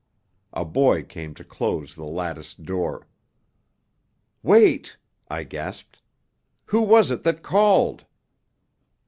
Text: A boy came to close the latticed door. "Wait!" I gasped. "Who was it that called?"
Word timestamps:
A 0.53 0.65
boy 0.65 1.03
came 1.03 1.35
to 1.35 1.43
close 1.43 1.93
the 1.93 2.05
latticed 2.05 2.63
door. 2.63 3.05
"Wait!" 4.41 4.97
I 5.29 5.43
gasped. 5.43 6.01
"Who 6.65 6.81
was 6.81 7.11
it 7.11 7.21
that 7.21 7.43
called?" 7.43 8.05